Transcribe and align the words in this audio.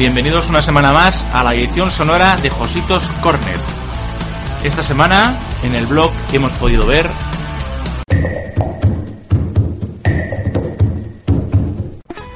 bienvenidos 0.00 0.48
una 0.48 0.62
semana 0.62 0.92
más 0.92 1.26
a 1.30 1.44
la 1.44 1.54
edición 1.54 1.90
sonora 1.90 2.34
de 2.36 2.48
Jositos 2.48 3.06
Corner. 3.22 3.58
Esta 4.64 4.82
semana, 4.82 5.38
en 5.62 5.74
el 5.74 5.84
blog 5.84 6.10
hemos 6.32 6.52
podido 6.52 6.86
ver 6.86 7.06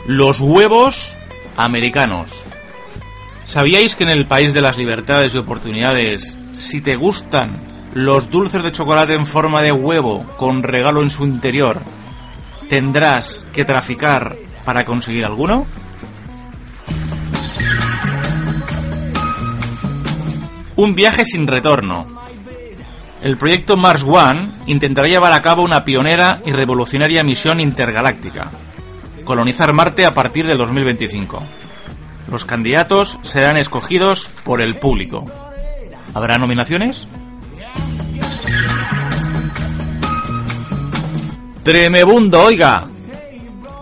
los 0.07 0.41
huevos 0.41 1.17
americanos. 1.57 2.29
¿Sabíais 3.47 3.97
que 3.97 4.05
en 4.05 4.11
el 4.11 4.27
país 4.27 4.53
de 4.53 4.61
las 4.61 4.77
libertades 4.77 5.35
y 5.35 5.39
oportunidades, 5.39 6.37
si 6.53 6.83
te 6.83 6.97
gustan 6.97 7.63
los 7.95 8.31
dulces 8.31 8.63
de 8.63 8.73
chocolate 8.73 9.15
en 9.15 9.27
forma 9.27 9.63
de 9.63 9.73
huevo 9.73 10.23
con 10.37 10.63
regalo 10.63 11.01
en 11.01 11.09
su 11.09 11.25
interior, 11.25 11.81
tendrás 12.69 13.47
que 13.55 13.65
traficar 13.65 14.37
para 14.67 14.85
conseguir 14.85 15.25
alguno? 15.25 15.67
Un 20.77 20.95
viaje 20.95 21.25
sin 21.25 21.47
retorno. 21.47 22.07
El 23.23 23.37
proyecto 23.37 23.77
Mars 23.77 24.03
One 24.03 24.51
intentará 24.67 25.09
llevar 25.09 25.33
a 25.33 25.41
cabo 25.41 25.63
una 25.63 25.85
pionera 25.85 26.41
y 26.45 26.53
revolucionaria 26.53 27.23
misión 27.23 27.61
intergaláctica. 27.61 28.51
Colonizar 29.25 29.73
Marte 29.73 30.05
a 30.05 30.13
partir 30.13 30.47
del 30.47 30.59
2025. 30.59 31.43
Los 32.31 32.45
candidatos 32.45 33.19
serán 33.23 33.57
escogidos 33.57 34.29
por 34.45 34.61
el 34.61 34.77
público. 34.77 35.31
¿Habrá 36.13 36.39
nominaciones? 36.39 37.07
Tremebundo, 41.63 42.43
oiga. 42.43 42.85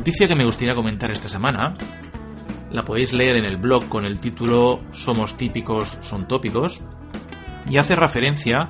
Noticia 0.02 0.26
que 0.26 0.34
me 0.34 0.46
gustaría 0.46 0.74
comentar 0.74 1.12
esta 1.12 1.28
semana 1.28 1.76
la 2.72 2.84
podéis 2.84 3.14
leer 3.14 3.36
en 3.36 3.46
el 3.46 3.58
blog 3.58 3.88
con 3.88 4.04
el 4.04 4.20
título 4.20 4.82
Somos 4.90 5.38
típicos, 5.38 6.00
son 6.02 6.28
tópicos 6.28 6.82
y 7.70 7.78
hace 7.78 7.96
referencia 7.96 8.70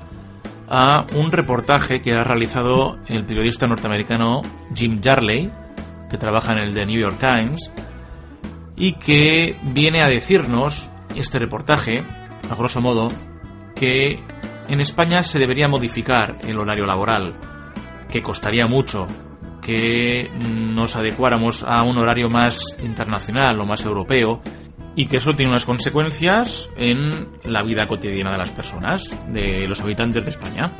a 0.68 1.06
un 1.14 1.32
reportaje 1.32 2.02
que 2.02 2.12
ha 2.12 2.22
realizado 2.22 2.98
el 3.06 3.24
periodista 3.24 3.66
norteamericano 3.66 4.42
Jim 4.74 5.00
Jarley, 5.02 5.50
que 6.10 6.18
trabaja 6.18 6.52
en 6.52 6.58
el 6.58 6.74
The 6.74 6.84
New 6.84 7.00
York 7.00 7.16
Times, 7.18 7.72
y 8.76 8.92
que 8.96 9.56
viene 9.62 10.02
a 10.04 10.08
decirnos 10.08 10.90
este 11.16 11.38
reportaje, 11.38 12.04
a 12.50 12.54
grosso 12.54 12.82
modo, 12.82 13.08
que 13.74 14.22
en 14.68 14.82
España 14.82 15.22
se 15.22 15.38
debería 15.38 15.66
modificar 15.66 16.40
el 16.42 16.58
horario 16.58 16.84
laboral, 16.84 17.34
que 18.10 18.20
costaría 18.22 18.66
mucho 18.66 19.08
que 19.62 20.28
nos 20.38 20.96
adecuáramos 20.96 21.62
a 21.62 21.82
un 21.82 21.96
horario 21.96 22.28
más 22.28 22.76
internacional 22.82 23.58
o 23.60 23.64
más 23.64 23.84
europeo 23.84 24.42
y 24.94 25.06
que 25.06 25.18
eso 25.18 25.32
tiene 25.32 25.50
unas 25.50 25.64
consecuencias 25.64 26.68
en 26.76 27.28
la 27.44 27.62
vida 27.62 27.86
cotidiana 27.86 28.32
de 28.32 28.38
las 28.38 28.50
personas, 28.50 29.16
de 29.32 29.66
los 29.66 29.80
habitantes 29.80 30.24
de 30.24 30.30
España. 30.30 30.70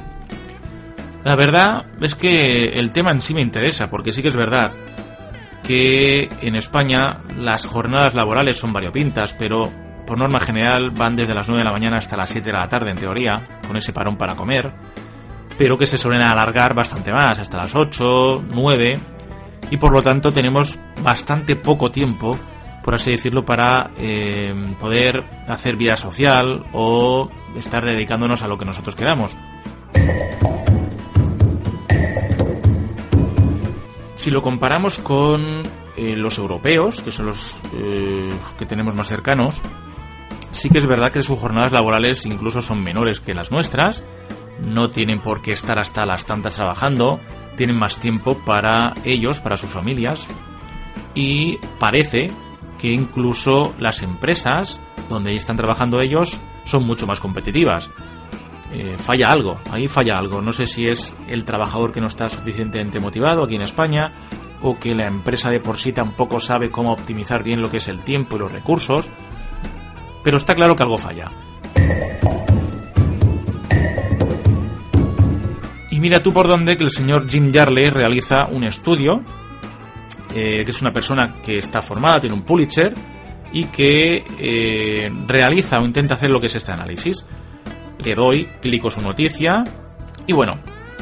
La 1.24 1.36
verdad 1.36 1.82
es 2.00 2.14
que 2.14 2.64
el 2.64 2.90
tema 2.90 3.12
en 3.12 3.20
sí 3.20 3.32
me 3.32 3.40
interesa, 3.40 3.88
porque 3.88 4.12
sí 4.12 4.20
que 4.20 4.28
es 4.28 4.36
verdad 4.36 4.72
que 5.62 6.28
en 6.42 6.56
España 6.56 7.22
las 7.36 7.64
jornadas 7.66 8.14
laborales 8.14 8.58
son 8.58 8.72
variopintas, 8.72 9.32
pero 9.34 9.70
por 10.04 10.18
norma 10.18 10.40
general 10.40 10.90
van 10.90 11.14
desde 11.14 11.34
las 11.34 11.48
9 11.48 11.62
de 11.62 11.64
la 11.64 11.72
mañana 11.72 11.98
hasta 11.98 12.16
las 12.16 12.28
7 12.28 12.50
de 12.50 12.58
la 12.58 12.66
tarde 12.66 12.90
en 12.90 12.98
teoría, 12.98 13.60
con 13.66 13.76
ese 13.76 13.92
parón 13.92 14.16
para 14.16 14.34
comer 14.34 14.72
pero 15.58 15.78
que 15.78 15.86
se 15.86 15.98
suelen 15.98 16.22
alargar 16.22 16.74
bastante 16.74 17.12
más, 17.12 17.38
hasta 17.38 17.58
las 17.58 17.74
8, 17.74 18.44
9, 18.48 18.98
y 19.70 19.76
por 19.76 19.92
lo 19.92 20.02
tanto 20.02 20.32
tenemos 20.32 20.78
bastante 21.02 21.56
poco 21.56 21.90
tiempo, 21.90 22.38
por 22.82 22.94
así 22.94 23.12
decirlo, 23.12 23.44
para 23.44 23.90
eh, 23.96 24.52
poder 24.78 25.24
hacer 25.48 25.76
vida 25.76 25.96
social 25.96 26.64
o 26.72 27.30
estar 27.56 27.84
dedicándonos 27.84 28.42
a 28.42 28.48
lo 28.48 28.58
que 28.58 28.64
nosotros 28.64 28.94
queramos. 28.94 29.36
Si 34.14 34.30
lo 34.30 34.40
comparamos 34.40 35.00
con 35.00 35.62
eh, 35.96 36.16
los 36.16 36.38
europeos, 36.38 37.02
que 37.02 37.10
son 37.10 37.26
los 37.26 37.60
eh, 37.74 38.28
que 38.56 38.66
tenemos 38.66 38.94
más 38.94 39.08
cercanos, 39.08 39.60
sí 40.52 40.68
que 40.68 40.78
es 40.78 40.86
verdad 40.86 41.10
que 41.10 41.22
sus 41.22 41.40
jornadas 41.40 41.72
laborales 41.72 42.24
incluso 42.26 42.62
son 42.62 42.84
menores 42.84 43.20
que 43.20 43.34
las 43.34 43.50
nuestras, 43.50 44.04
no 44.62 44.90
tienen 44.90 45.20
por 45.20 45.42
qué 45.42 45.52
estar 45.52 45.78
hasta 45.78 46.06
las 46.06 46.24
tantas 46.24 46.54
trabajando, 46.54 47.20
tienen 47.56 47.78
más 47.78 47.98
tiempo 47.98 48.38
para 48.44 48.94
ellos, 49.04 49.40
para 49.40 49.56
sus 49.56 49.70
familias, 49.70 50.28
y 51.14 51.58
parece 51.78 52.30
que 52.78 52.90
incluso 52.90 53.74
las 53.78 54.02
empresas 54.02 54.80
donde 55.08 55.34
están 55.34 55.56
trabajando 55.56 56.00
ellos 56.00 56.40
son 56.64 56.84
mucho 56.84 57.06
más 57.06 57.20
competitivas. 57.20 57.90
Eh, 58.72 58.96
falla 58.96 59.30
algo, 59.30 59.60
ahí 59.70 59.86
falla 59.86 60.16
algo. 60.16 60.40
No 60.40 60.50
sé 60.50 60.66
si 60.66 60.86
es 60.86 61.14
el 61.28 61.44
trabajador 61.44 61.92
que 61.92 62.00
no 62.00 62.06
está 62.06 62.28
suficientemente 62.28 62.98
motivado 63.00 63.44
aquí 63.44 63.56
en 63.56 63.62
España 63.62 64.12
o 64.62 64.78
que 64.78 64.94
la 64.94 65.06
empresa 65.06 65.50
de 65.50 65.60
por 65.60 65.76
sí 65.76 65.92
tampoco 65.92 66.40
sabe 66.40 66.70
cómo 66.70 66.92
optimizar 66.92 67.42
bien 67.42 67.60
lo 67.60 67.68
que 67.68 67.76
es 67.76 67.88
el 67.88 68.00
tiempo 68.00 68.36
y 68.36 68.38
los 68.38 68.52
recursos, 68.52 69.10
pero 70.24 70.36
está 70.38 70.54
claro 70.54 70.74
que 70.74 70.82
algo 70.84 70.98
falla. 70.98 71.30
Mira 76.02 76.20
tú 76.20 76.32
por 76.32 76.48
dónde 76.48 76.76
que 76.76 76.82
el 76.82 76.90
señor 76.90 77.30
Jim 77.30 77.52
Jarley 77.52 77.88
realiza 77.88 78.46
un 78.50 78.64
estudio, 78.64 79.22
eh, 80.34 80.64
que 80.64 80.70
es 80.72 80.82
una 80.82 80.92
persona 80.92 81.40
que 81.40 81.58
está 81.58 81.80
formada, 81.80 82.18
tiene 82.18 82.34
un 82.34 82.42
Pulitzer, 82.42 82.92
y 83.52 83.66
que 83.66 84.24
eh, 84.36 85.08
realiza 85.28 85.78
o 85.78 85.84
intenta 85.84 86.14
hacer 86.14 86.30
lo 86.30 86.40
que 86.40 86.48
es 86.48 86.56
este 86.56 86.72
análisis. 86.72 87.24
Le 88.00 88.16
doy, 88.16 88.48
clico 88.60 88.90
su 88.90 89.00
noticia 89.00 89.62
y 90.26 90.32
bueno, 90.32 90.58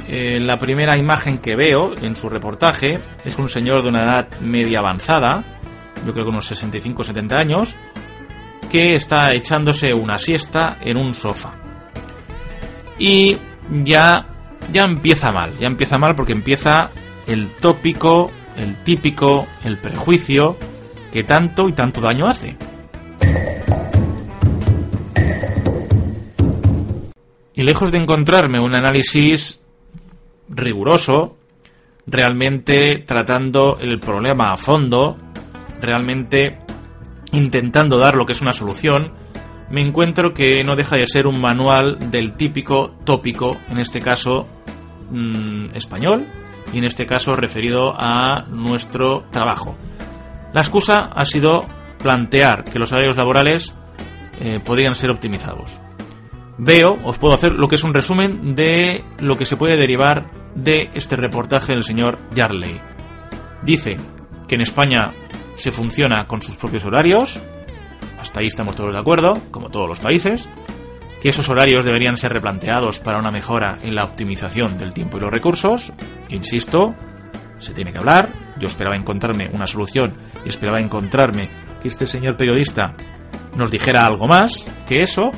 eh, 0.06 0.38
la 0.38 0.58
primera 0.58 0.98
imagen 0.98 1.38
que 1.38 1.56
veo 1.56 1.94
en 1.96 2.14
su 2.14 2.28
reportaje 2.28 2.98
es 3.24 3.38
un 3.38 3.48
señor 3.48 3.82
de 3.82 3.88
una 3.88 4.02
edad 4.02 4.40
media 4.40 4.80
avanzada, 4.80 5.60
yo 6.04 6.12
creo 6.12 6.26
que 6.26 6.30
unos 6.30 6.44
65 6.44 7.04
70 7.04 7.36
años, 7.38 7.76
que 8.70 8.96
está 8.96 9.32
echándose 9.32 9.94
una 9.94 10.18
siesta 10.18 10.76
en 10.82 10.98
un 10.98 11.14
sofá. 11.14 11.54
Y 12.98 13.38
ya 13.70 14.29
ya 14.72 14.84
empieza 14.84 15.30
mal, 15.30 15.56
ya 15.58 15.66
empieza 15.66 15.98
mal 15.98 16.14
porque 16.14 16.32
empieza 16.32 16.90
el 17.26 17.48
tópico, 17.48 18.30
el 18.56 18.76
típico, 18.82 19.46
el 19.64 19.78
prejuicio 19.78 20.56
que 21.12 21.24
tanto 21.24 21.68
y 21.68 21.72
tanto 21.72 22.00
daño 22.00 22.26
hace. 22.26 22.56
Y 27.54 27.62
lejos 27.62 27.92
de 27.92 27.98
encontrarme 27.98 28.58
un 28.58 28.74
análisis 28.74 29.62
riguroso, 30.48 31.36
realmente 32.06 33.04
tratando 33.06 33.76
el 33.80 34.00
problema 34.00 34.52
a 34.52 34.56
fondo, 34.56 35.16
realmente 35.80 36.58
intentando 37.32 37.98
dar 37.98 38.14
lo 38.14 38.24
que 38.24 38.32
es 38.32 38.40
una 38.40 38.52
solución, 38.52 39.12
me 39.70 39.80
encuentro 39.80 40.34
que 40.34 40.62
no 40.64 40.76
deja 40.76 40.96
de 40.96 41.06
ser 41.06 41.26
un 41.26 41.40
manual 41.40 42.10
del 42.10 42.34
típico 42.34 42.92
tópico, 43.04 43.56
en 43.70 43.78
este 43.78 44.00
caso 44.00 44.48
mm, 45.10 45.74
español, 45.74 46.26
y 46.72 46.78
en 46.78 46.84
este 46.84 47.06
caso 47.06 47.36
referido 47.36 47.94
a 47.96 48.46
nuestro 48.48 49.24
trabajo. 49.30 49.76
La 50.52 50.60
excusa 50.60 51.10
ha 51.14 51.24
sido 51.24 51.66
plantear 51.98 52.64
que 52.64 52.78
los 52.78 52.92
horarios 52.92 53.16
laborales 53.16 53.74
eh, 54.40 54.60
podrían 54.64 54.94
ser 54.94 55.10
optimizados. 55.10 55.78
Veo, 56.58 56.98
os 57.04 57.18
puedo 57.18 57.34
hacer 57.34 57.52
lo 57.52 57.68
que 57.68 57.76
es 57.76 57.84
un 57.84 57.94
resumen 57.94 58.54
de 58.54 59.04
lo 59.18 59.36
que 59.36 59.46
se 59.46 59.56
puede 59.56 59.76
derivar 59.76 60.26
de 60.54 60.90
este 60.94 61.16
reportaje 61.16 61.72
del 61.72 61.84
señor 61.84 62.18
Yarley. 62.34 62.80
Dice 63.62 63.96
que 64.48 64.56
en 64.56 64.62
España 64.62 65.12
se 65.54 65.72
funciona 65.72 66.26
con 66.26 66.42
sus 66.42 66.56
propios 66.56 66.84
horarios, 66.84 67.42
hasta 68.20 68.40
ahí 68.40 68.46
estamos 68.46 68.76
todos 68.76 68.92
de 68.92 68.98
acuerdo, 69.00 69.40
como 69.50 69.70
todos 69.70 69.88
los 69.88 70.00
países, 70.00 70.48
que 71.20 71.28
esos 71.28 71.48
horarios 71.48 71.84
deberían 71.84 72.16
ser 72.16 72.32
replanteados 72.32 73.00
para 73.00 73.18
una 73.18 73.30
mejora 73.30 73.78
en 73.82 73.94
la 73.94 74.04
optimización 74.04 74.78
del 74.78 74.92
tiempo 74.92 75.16
y 75.16 75.20
los 75.20 75.30
recursos, 75.30 75.92
insisto, 76.28 76.94
se 77.58 77.74
tiene 77.74 77.92
que 77.92 77.98
hablar. 77.98 78.30
Yo 78.58 78.66
esperaba 78.66 78.96
encontrarme 78.96 79.50
una 79.52 79.66
solución 79.66 80.14
y 80.44 80.48
esperaba 80.48 80.80
encontrarme 80.80 81.50
que 81.82 81.88
este 81.88 82.06
señor 82.06 82.36
periodista 82.36 82.94
nos 83.54 83.70
dijera 83.70 84.06
algo 84.06 84.26
más 84.26 84.70
que 84.86 85.02
eso. 85.02 85.30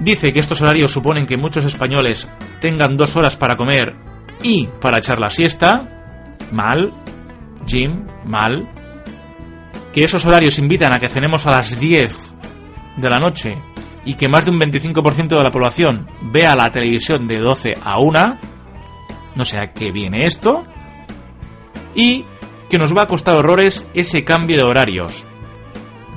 Dice 0.00 0.32
que 0.32 0.40
estos 0.40 0.60
horarios 0.60 0.92
suponen 0.92 1.26
que 1.26 1.36
muchos 1.36 1.64
españoles 1.64 2.28
tengan 2.60 2.96
dos 2.96 3.16
horas 3.16 3.36
para 3.36 3.56
comer 3.56 3.96
y 4.42 4.68
para 4.80 4.98
echar 4.98 5.18
la 5.18 5.30
siesta. 5.30 6.36
Mal. 6.52 6.92
Jim, 7.66 8.06
mal. 8.24 8.68
Que 9.92 10.04
esos 10.04 10.24
horarios 10.26 10.58
invitan 10.58 10.92
a 10.92 10.98
que 10.98 11.08
cenemos 11.08 11.46
a 11.46 11.52
las 11.52 11.78
10 11.78 12.34
de 12.96 13.10
la 13.10 13.18
noche 13.18 13.56
y 14.04 14.14
que 14.14 14.28
más 14.28 14.44
de 14.44 14.50
un 14.50 14.60
25% 14.60 15.28
de 15.28 15.42
la 15.42 15.50
población 15.50 16.08
vea 16.32 16.54
la 16.54 16.70
televisión 16.70 17.26
de 17.26 17.38
12 17.38 17.74
a 17.82 17.98
1 17.98 18.38
no 19.38 19.44
sé 19.44 19.60
a 19.60 19.72
qué 19.72 19.92
viene 19.92 20.26
esto, 20.26 20.64
y 21.94 22.24
que 22.68 22.76
nos 22.76 22.94
va 22.94 23.02
a 23.02 23.06
costar 23.06 23.36
horrores 23.36 23.88
ese 23.94 24.24
cambio 24.24 24.56
de 24.56 24.64
horarios, 24.64 25.26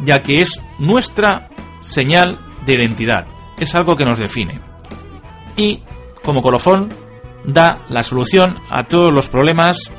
ya 0.03 0.23
que 0.23 0.41
es 0.41 0.59
nuestra 0.79 1.49
señal 1.81 2.39
de 2.65 2.73
identidad, 2.73 3.27
es 3.59 3.75
algo 3.75 3.95
que 3.95 4.05
nos 4.05 4.17
define. 4.17 4.59
Y, 5.55 5.83
como 6.23 6.41
colofón, 6.41 6.89
da 7.45 7.85
la 7.89 8.01
solución 8.01 8.57
a 8.71 8.85
todos 8.85 9.13
los 9.13 9.27
problemas 9.27 9.91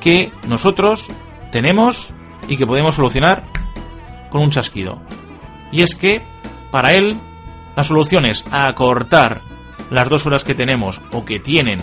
que 0.00 0.32
nosotros 0.48 1.08
tenemos 1.52 2.12
y 2.48 2.56
que 2.56 2.66
podemos 2.66 2.96
solucionar 2.96 3.44
con 4.30 4.42
un 4.42 4.50
chasquido. 4.50 5.00
Y 5.72 5.82
es 5.82 5.94
que, 5.94 6.22
para 6.70 6.92
él, 6.92 7.18
la 7.76 7.84
solución 7.84 8.26
es 8.26 8.44
acortar 8.50 9.42
las 9.90 10.08
dos 10.08 10.26
horas 10.26 10.44
que 10.44 10.54
tenemos 10.54 11.02
o 11.12 11.24
que 11.24 11.40
tienen 11.40 11.78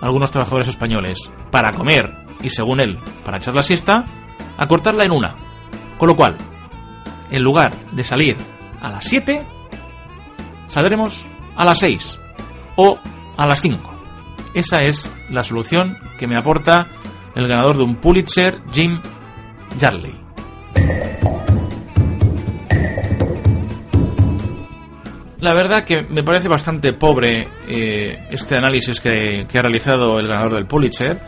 algunos 0.00 0.30
trabajadores 0.30 0.68
españoles 0.68 1.30
para 1.50 1.72
comer 1.72 2.26
y, 2.42 2.50
según 2.50 2.80
él, 2.80 2.98
para 3.24 3.38
echar 3.38 3.54
la 3.54 3.62
siesta, 3.62 4.04
a 4.56 4.66
cortarla 4.66 5.04
en 5.04 5.12
una. 5.12 5.36
Con 5.98 6.08
lo 6.08 6.16
cual, 6.16 6.36
en 7.30 7.42
lugar 7.42 7.72
de 7.92 8.04
salir 8.04 8.36
a 8.80 8.90
las 8.90 9.04
7, 9.04 9.46
saldremos 10.66 11.28
a 11.56 11.64
las 11.64 11.78
6 11.78 12.20
o 12.76 12.98
a 13.36 13.46
las 13.46 13.60
5. 13.60 13.92
Esa 14.54 14.82
es 14.82 15.10
la 15.30 15.42
solución 15.42 15.98
que 16.18 16.26
me 16.26 16.36
aporta 16.36 16.88
el 17.34 17.48
ganador 17.48 17.76
de 17.76 17.84
un 17.84 17.96
Pulitzer, 17.96 18.62
Jim 18.72 19.00
Jarley. 19.78 20.22
La 25.42 25.54
verdad 25.54 25.82
que 25.82 26.02
me 26.02 26.22
parece 26.22 26.46
bastante 26.46 26.92
pobre 26.92 27.48
eh, 27.66 28.28
este 28.30 28.54
análisis 28.54 29.00
que, 29.00 29.44
ha 29.52 29.62
realizado 29.62 30.20
el 30.20 30.28
ganador 30.28 30.54
del 30.54 30.66
Pulitzer, 30.66 31.18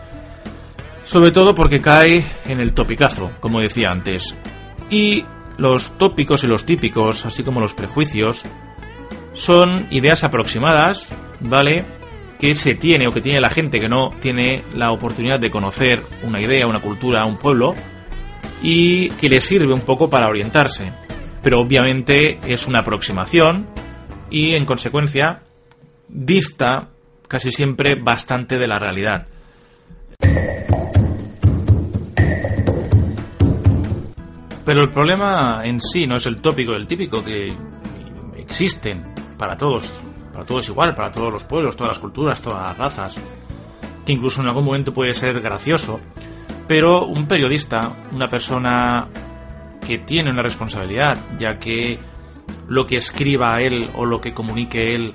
sobre 1.03 1.33
todo 1.33 1.53
porque 1.53 1.81
cae 1.81 2.25
en 2.47 2.61
el 2.61 2.75
topicazo, 2.75 3.33
como 3.41 3.59
decía 3.59 3.91
antes. 3.91 4.33
Y 4.89 5.25
los 5.59 5.99
tópicos 5.99 6.45
y 6.45 6.47
los 6.47 6.65
típicos, 6.65 7.27
así 7.27 7.43
como 7.43 7.61
los 7.61 7.75
prejuicios, 7.75 8.45
son 9.33 9.89
ideas 9.91 10.23
aproximadas, 10.23 11.13
¿vale? 11.41 11.85
Que 12.39 12.55
se 12.55 12.77
tiene 12.77 13.09
o 13.09 13.11
que 13.11 13.21
tiene 13.21 13.41
la 13.41 13.51
gente 13.51 13.81
que 13.81 13.89
no 13.89 14.11
tiene 14.21 14.63
la 14.77 14.93
oportunidad 14.93 15.41
de 15.41 15.51
conocer 15.51 16.01
una 16.23 16.41
idea, 16.41 16.69
una 16.69 16.81
cultura, 16.81 17.25
un 17.25 17.37
pueblo, 17.37 17.75
y 18.63 19.09
que 19.11 19.29
le 19.29 19.41
sirve 19.41 19.73
un 19.73 19.81
poco 19.81 20.09
para 20.09 20.29
orientarse. 20.29 20.93
Pero 21.43 21.61
obviamente 21.61 22.39
es 22.47 22.67
una 22.67 22.81
aproximación 22.81 23.69
y 24.31 24.55
en 24.55 24.65
consecuencia 24.65 25.43
dista 26.09 26.89
casi 27.29 27.51
siempre 27.51 27.95
bastante 27.95 28.57
de 28.57 28.67
la 28.67 28.79
realidad. 28.79 29.27
Pero 34.65 34.83
el 34.83 34.91
problema 34.91 35.61
en 35.65 35.81
sí 35.81 36.07
no 36.07 36.17
es 36.17 36.27
el 36.27 36.41
tópico 36.41 36.73
el 36.73 36.87
típico, 36.87 37.23
que 37.23 37.55
existen 38.37 39.15
para 39.37 39.57
todos, 39.57 39.93
para 40.33 40.47
todos 40.47 40.69
igual, 40.69 40.95
para 40.95 41.11
todos 41.11 41.31
los 41.31 41.45
pueblos, 41.45 41.77
todas 41.77 41.91
las 41.91 41.99
culturas, 41.99 42.41
todas 42.41 42.63
las 42.63 42.79
razas, 42.79 43.21
que 44.07 44.13
incluso 44.13 44.41
en 44.41 44.49
algún 44.49 44.65
momento 44.65 44.95
puede 44.95 45.13
ser 45.13 45.39
gracioso, 45.41 46.01
pero 46.67 47.07
un 47.07 47.27
periodista, 47.27 47.93
una 48.13 48.29
persona 48.29 49.09
que 49.87 49.99
tiene 49.99 50.31
una 50.31 50.43
responsabilidad, 50.43 51.19
ya 51.39 51.59
que 51.59 51.99
lo 52.69 52.87
que 52.87 52.97
escriba 52.97 53.61
él 53.61 53.91
o 53.95 54.07
lo 54.07 54.21
que 54.21 54.33
comunique 54.33 54.95
él 54.95 55.13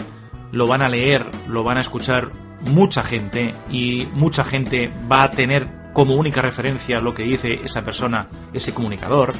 lo 0.52 0.68
van 0.68 0.82
a 0.82 0.90
leer, 0.90 1.26
lo 1.48 1.64
van 1.64 1.78
a 1.78 1.82
escuchar 1.82 2.32
mucha 2.62 3.04
gente 3.04 3.56
y 3.70 4.08
mucha 4.14 4.44
gente 4.44 4.92
va 5.12 5.24
a 5.24 5.32
tener 5.32 5.92
como 5.94 6.16
única 6.16 6.42
referencia 6.42 7.00
lo 7.00 7.14
que 7.14 7.24
dice 7.24 7.60
esa 7.64 7.84
persona, 7.84 8.30
ese 8.54 8.74
comunicador. 8.74 9.34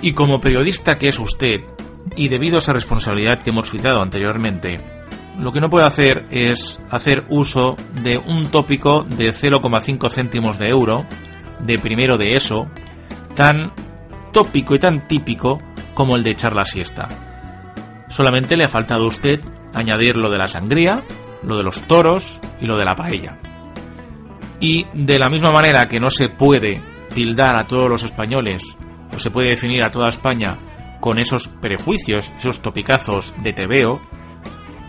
Y 0.00 0.12
como 0.12 0.40
periodista 0.40 0.98
que 0.98 1.08
es 1.08 1.18
usted, 1.18 1.62
y 2.14 2.28
debido 2.28 2.56
a 2.56 2.58
esa 2.58 2.72
responsabilidad 2.72 3.42
que 3.42 3.50
hemos 3.50 3.70
citado 3.70 4.00
anteriormente, 4.00 4.80
lo 5.38 5.52
que 5.52 5.60
no 5.60 5.68
puede 5.68 5.86
hacer 5.86 6.26
es 6.30 6.80
hacer 6.90 7.24
uso 7.28 7.76
de 8.02 8.18
un 8.18 8.50
tópico 8.50 9.04
de 9.04 9.30
0,5 9.30 10.10
céntimos 10.10 10.58
de 10.58 10.68
euro, 10.68 11.04
de 11.60 11.78
primero 11.78 12.16
de 12.16 12.34
eso, 12.34 12.68
tan 13.34 13.72
tópico 14.32 14.74
y 14.74 14.78
tan 14.78 15.06
típico 15.06 15.58
como 15.94 16.16
el 16.16 16.22
de 16.22 16.30
echar 16.30 16.54
la 16.54 16.64
siesta. 16.64 17.08
Solamente 18.08 18.56
le 18.56 18.64
ha 18.64 18.68
faltado 18.68 19.04
a 19.04 19.08
usted 19.08 19.40
añadir 19.74 20.16
lo 20.16 20.30
de 20.30 20.38
la 20.38 20.48
sangría, 20.48 21.02
lo 21.42 21.56
de 21.56 21.64
los 21.64 21.82
toros 21.82 22.40
y 22.60 22.66
lo 22.66 22.76
de 22.76 22.84
la 22.84 22.94
paella. 22.94 23.38
Y 24.60 24.86
de 24.94 25.18
la 25.18 25.28
misma 25.28 25.50
manera 25.50 25.86
que 25.88 26.00
no 26.00 26.10
se 26.10 26.28
puede 26.28 26.80
tildar 27.12 27.56
a 27.56 27.66
todos 27.66 27.90
los 27.90 28.02
españoles, 28.02 28.76
o 29.14 29.18
se 29.18 29.30
puede 29.30 29.50
definir 29.50 29.82
a 29.84 29.90
toda 29.90 30.08
España 30.08 30.58
con 31.00 31.18
esos 31.18 31.48
prejuicios, 31.48 32.32
esos 32.36 32.60
topicazos 32.60 33.34
de 33.42 33.52
tebeo, 33.52 34.00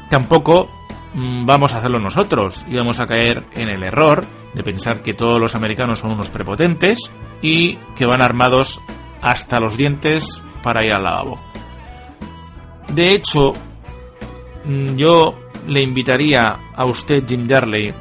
tampoco 0.09 0.69
mm, 1.13 1.45
vamos 1.45 1.73
a 1.73 1.79
hacerlo 1.79 1.99
nosotros 1.99 2.65
y 2.69 2.75
vamos 2.75 2.99
a 2.99 3.05
caer 3.05 3.45
en 3.53 3.69
el 3.69 3.83
error 3.83 4.25
de 4.53 4.63
pensar 4.63 5.03
que 5.03 5.13
todos 5.13 5.39
los 5.39 5.55
americanos 5.55 5.99
son 5.99 6.11
unos 6.11 6.29
prepotentes 6.29 7.11
y 7.41 7.77
que 7.95 8.05
van 8.05 8.21
armados 8.21 8.81
hasta 9.21 9.59
los 9.59 9.77
dientes 9.77 10.43
para 10.63 10.85
ir 10.85 10.93
al 10.93 11.03
lavabo. 11.03 11.39
De 12.89 13.11
hecho, 13.11 13.53
mm, 14.65 14.95
yo 14.95 15.35
le 15.67 15.83
invitaría 15.83 16.59
a 16.75 16.85
usted, 16.85 17.25
Jim 17.27 17.45
Darley, 17.45 17.93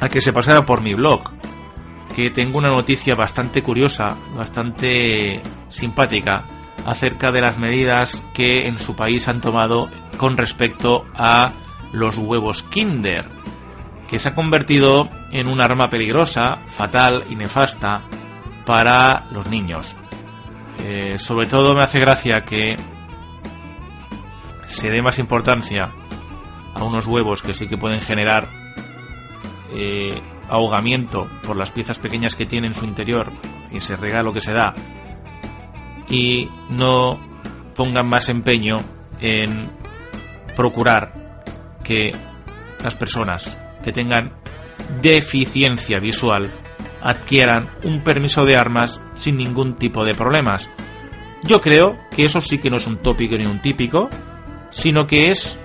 a 0.00 0.08
que 0.08 0.20
se 0.20 0.32
pasara 0.32 0.62
por 0.62 0.82
mi 0.82 0.94
blog, 0.94 1.30
que 2.14 2.30
tengo 2.30 2.58
una 2.58 2.70
noticia 2.70 3.14
bastante 3.14 3.62
curiosa, 3.62 4.16
bastante 4.34 5.40
simpática, 5.68 6.44
acerca 6.86 7.30
de 7.30 7.40
las 7.40 7.58
medidas 7.58 8.24
que 8.34 8.66
en 8.68 8.78
su 8.78 8.96
país 8.96 9.28
han 9.28 9.40
tomado 9.40 9.88
con 10.16 10.36
respecto 10.36 11.04
a 11.14 11.52
los 11.92 12.18
huevos 12.18 12.62
Kinder, 12.62 13.28
que 14.08 14.18
se 14.18 14.28
ha 14.28 14.34
convertido 14.34 15.08
en 15.30 15.48
un 15.48 15.62
arma 15.62 15.88
peligrosa, 15.88 16.58
fatal 16.66 17.24
y 17.30 17.36
nefasta 17.36 18.04
para 18.64 19.26
los 19.30 19.46
niños. 19.46 19.96
Eh, 20.78 21.18
sobre 21.18 21.46
todo 21.46 21.74
me 21.74 21.84
hace 21.84 22.00
gracia 22.00 22.40
que 22.40 22.76
se 24.64 24.90
dé 24.90 25.02
más 25.02 25.18
importancia 25.18 25.92
a 26.74 26.84
unos 26.84 27.06
huevos 27.06 27.42
que 27.42 27.52
sí 27.52 27.66
que 27.66 27.76
pueden 27.76 28.00
generar 28.00 28.48
eh, 29.72 30.20
ahogamiento 30.48 31.28
por 31.42 31.56
las 31.56 31.70
piezas 31.70 31.98
pequeñas 31.98 32.34
que 32.34 32.46
tiene 32.46 32.68
en 32.68 32.74
su 32.74 32.84
interior 32.84 33.32
y 33.70 33.76
ese 33.76 33.96
regalo 33.96 34.32
que 34.32 34.40
se 34.40 34.52
da 34.52 34.72
y 36.10 36.48
no 36.68 37.18
pongan 37.74 38.08
más 38.08 38.28
empeño 38.28 38.76
en 39.20 39.70
procurar 40.56 41.44
que 41.82 42.10
las 42.82 42.94
personas 42.94 43.56
que 43.82 43.92
tengan 43.92 44.32
deficiencia 45.00 46.00
visual 46.00 46.52
adquieran 47.02 47.70
un 47.84 48.02
permiso 48.02 48.44
de 48.44 48.56
armas 48.56 49.00
sin 49.14 49.36
ningún 49.36 49.76
tipo 49.76 50.04
de 50.04 50.14
problemas. 50.14 50.68
Yo 51.42 51.60
creo 51.60 51.96
que 52.14 52.24
eso 52.24 52.40
sí 52.40 52.58
que 52.58 52.68
no 52.68 52.76
es 52.76 52.86
un 52.86 52.98
tópico 52.98 53.36
ni 53.36 53.46
un 53.46 53.62
típico, 53.62 54.08
sino 54.70 55.06
que 55.06 55.26
es 55.26 55.58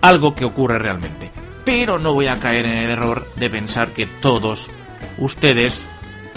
algo 0.00 0.34
que 0.34 0.44
ocurre 0.44 0.78
realmente. 0.78 1.30
Pero 1.64 1.98
no 1.98 2.14
voy 2.14 2.26
a 2.26 2.38
caer 2.38 2.66
en 2.66 2.78
el 2.78 2.90
error 2.90 3.26
de 3.36 3.50
pensar 3.50 3.92
que 3.92 4.06
todos 4.06 4.70
ustedes 5.18 5.86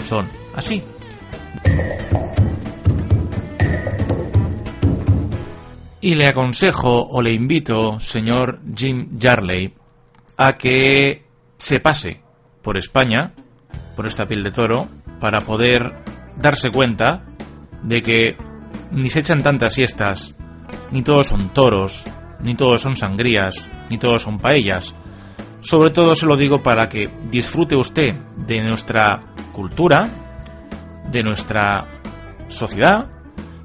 son 0.00 0.28
así. 0.54 0.82
Y 6.02 6.16
le 6.16 6.28
aconsejo 6.28 7.06
o 7.08 7.22
le 7.22 7.32
invito, 7.32 8.00
señor 8.00 8.60
Jim 8.76 9.18
Jarley, 9.20 9.72
a 10.36 10.58
que 10.58 11.24
se 11.58 11.78
pase 11.78 12.20
por 12.60 12.76
España, 12.76 13.32
por 13.94 14.08
esta 14.08 14.26
piel 14.26 14.42
de 14.42 14.50
toro, 14.50 14.88
para 15.20 15.42
poder 15.42 15.94
darse 16.36 16.70
cuenta 16.70 17.22
de 17.84 18.02
que 18.02 18.36
ni 18.90 19.08
se 19.10 19.20
echan 19.20 19.44
tantas 19.44 19.74
siestas, 19.74 20.34
ni 20.90 21.02
todos 21.02 21.28
son 21.28 21.50
toros, 21.50 22.08
ni 22.40 22.56
todos 22.56 22.80
son 22.80 22.96
sangrías, 22.96 23.70
ni 23.88 23.96
todos 23.96 24.22
son 24.22 24.38
paellas. 24.38 24.96
Sobre 25.60 25.90
todo 25.90 26.16
se 26.16 26.26
lo 26.26 26.36
digo 26.36 26.64
para 26.64 26.88
que 26.88 27.10
disfrute 27.30 27.76
usted 27.76 28.16
de 28.38 28.60
nuestra 28.60 29.20
cultura, 29.52 30.10
de 31.12 31.22
nuestra 31.22 31.86
sociedad 32.48 33.08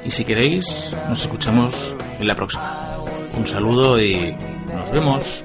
y 0.04 0.10
si 0.10 0.24
queréis 0.24 0.90
nos 1.08 1.22
escuchamos 1.22 1.94
en 2.18 2.26
la 2.26 2.34
próxima. 2.34 2.74
Un 3.36 3.46
saludo 3.46 4.00
y 4.00 4.34
nos 4.74 4.90
vemos. 4.90 5.44